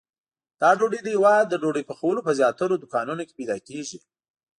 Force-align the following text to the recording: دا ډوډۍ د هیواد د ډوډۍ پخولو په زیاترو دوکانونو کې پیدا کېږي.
دا 0.61 0.69
ډوډۍ 0.79 0.99
د 1.03 1.07
هیواد 1.15 1.43
د 1.47 1.53
ډوډۍ 1.61 1.83
پخولو 1.89 2.25
په 2.27 2.31
زیاترو 2.39 2.79
دوکانونو 2.83 3.23
کې 3.27 3.37
پیدا 3.39 3.57
کېږي. 3.67 3.99